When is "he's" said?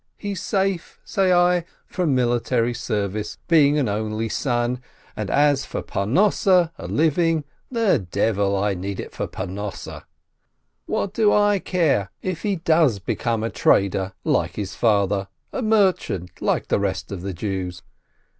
0.17-0.41